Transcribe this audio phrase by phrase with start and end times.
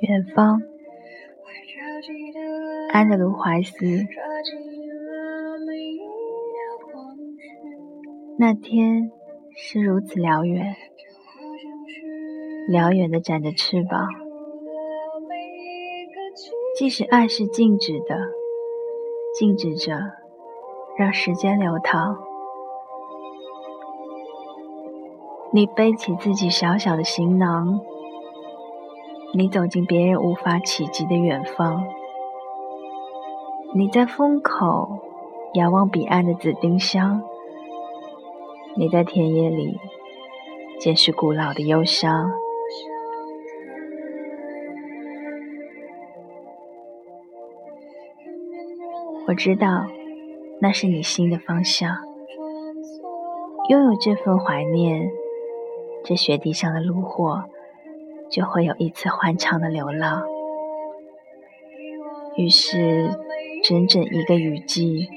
[0.00, 0.62] 远方
[2.92, 4.06] 安德鲁怀斯。
[8.38, 9.10] 那天
[9.56, 10.76] 是如此辽远
[12.68, 14.06] 辽远的展着翅膀。
[16.78, 18.16] 即使爱是静止的
[19.36, 19.98] 静止着
[20.96, 22.35] 让时间流淌。
[25.52, 27.80] 你背起自己小小的行囊，
[29.32, 31.82] 你走进别人无法企及的远方。
[33.74, 34.98] 你在风口
[35.54, 37.22] 遥望彼岸的紫丁香，
[38.74, 39.78] 你在田野里
[40.78, 42.30] 见识古老的忧伤。
[49.28, 49.86] 我知道，
[50.60, 51.96] 那是你心的方向。
[53.68, 55.10] 拥有这份怀念。
[56.08, 57.46] 这雪地上的路货，
[58.30, 60.22] 就会有一次欢畅的流浪。
[62.36, 63.10] 于是，
[63.64, 65.08] 整整一个雨季，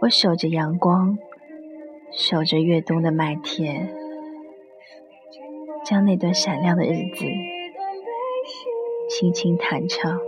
[0.00, 1.16] 我守着阳光，
[2.10, 3.94] 守着越冬的麦田，
[5.84, 7.24] 将那段闪亮的日子
[9.08, 10.18] 轻轻弹唱。